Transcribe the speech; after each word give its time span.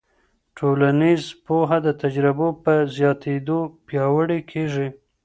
ټولنیز 0.57 1.23
پوهه 1.45 1.77
د 1.85 1.87
تجربو 2.01 2.47
په 2.63 2.73
زیاتېدو 2.95 3.59
پیاوړې 3.87 4.39
کېږي. 4.51 4.87